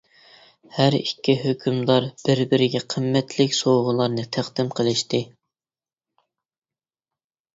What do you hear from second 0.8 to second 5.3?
ئىككى ھۆكۈمدار بىر بىرىگە قىممەتلىك سوۋغىلارنى تەقدىم قىلىشتى.